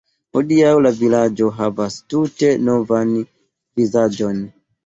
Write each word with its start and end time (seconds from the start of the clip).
Hodiaŭ 0.35 0.71
la 0.85 0.91
vilaĝo 1.01 1.51
havas 1.59 1.99
tute 2.13 2.51
novan 2.71 3.15
vizaĝon. 3.83 4.43